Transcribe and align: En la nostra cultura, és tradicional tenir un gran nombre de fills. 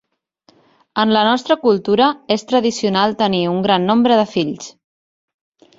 En 1.03 1.11
la 1.15 1.21
nostra 1.27 1.57
cultura, 1.65 2.09
és 2.37 2.47
tradicional 2.53 3.15
tenir 3.23 3.45
un 3.53 3.65
gran 3.69 3.87
nombre 3.93 4.21
de 4.23 4.29
fills. 4.35 4.73